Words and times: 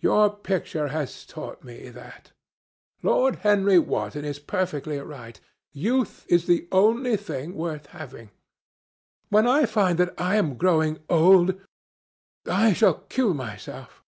Your 0.00 0.34
picture 0.36 0.88
has 0.88 1.24
taught 1.24 1.62
me 1.62 1.90
that. 1.90 2.32
Lord 3.04 3.36
Henry 3.36 3.78
Wotton 3.78 4.24
is 4.24 4.40
perfectly 4.40 4.98
right. 4.98 5.38
Youth 5.72 6.26
is 6.28 6.48
the 6.48 6.66
only 6.72 7.16
thing 7.16 7.54
worth 7.54 7.86
having. 7.86 8.32
When 9.28 9.46
I 9.46 9.64
find 9.64 9.96
that 9.98 10.20
I 10.20 10.34
am 10.38 10.56
growing 10.56 10.98
old, 11.08 11.54
I 12.46 12.72
shall 12.72 12.94
kill 12.94 13.32
myself." 13.32 14.02